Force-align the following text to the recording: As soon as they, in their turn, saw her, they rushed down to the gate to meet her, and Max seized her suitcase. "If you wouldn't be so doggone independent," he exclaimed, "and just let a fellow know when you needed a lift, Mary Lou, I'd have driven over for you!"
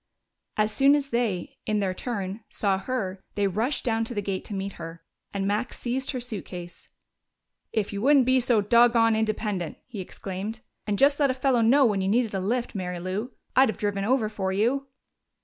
As 0.57 0.71
soon 0.71 0.95
as 0.95 1.11
they, 1.11 1.57
in 1.67 1.79
their 1.79 1.93
turn, 1.93 2.43
saw 2.49 2.79
her, 2.79 3.23
they 3.35 3.45
rushed 3.45 3.83
down 3.85 4.03
to 4.05 4.15
the 4.15 4.21
gate 4.23 4.43
to 4.45 4.55
meet 4.55 4.73
her, 4.81 5.03
and 5.31 5.45
Max 5.45 5.77
seized 5.77 6.09
her 6.09 6.19
suitcase. 6.19 6.89
"If 7.71 7.93
you 7.93 8.01
wouldn't 8.01 8.25
be 8.25 8.39
so 8.39 8.61
doggone 8.61 9.15
independent," 9.15 9.77
he 9.85 9.99
exclaimed, 9.99 10.61
"and 10.87 10.97
just 10.97 11.19
let 11.19 11.29
a 11.29 11.35
fellow 11.35 11.61
know 11.61 11.85
when 11.85 12.01
you 12.01 12.07
needed 12.07 12.33
a 12.33 12.39
lift, 12.39 12.73
Mary 12.73 12.99
Lou, 12.99 13.33
I'd 13.55 13.69
have 13.69 13.77
driven 13.77 14.03
over 14.03 14.27
for 14.27 14.51
you!" 14.51 14.87